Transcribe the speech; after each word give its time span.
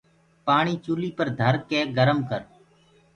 پآڻي 0.45 0.73
چوليٚ 0.85 1.15
پر 1.17 1.27
ڌرڪي 1.39 1.79
گرم 1.97 2.19
ڪر۔ 2.29 2.41